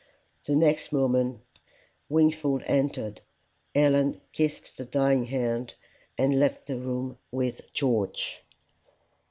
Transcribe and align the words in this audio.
The 0.45 0.55
next 0.55 0.91
moment 0.91 1.41
Wingfold 2.09 2.63
entered. 2.65 3.21
Helen 3.75 4.19
kissed 4.31 4.77
the 4.79 4.85
dying 4.85 5.25
hand, 5.25 5.75
and 6.17 6.39
left 6.39 6.65
the 6.65 6.77
room 6.77 7.19
with 7.31 7.71
George. 7.71 8.41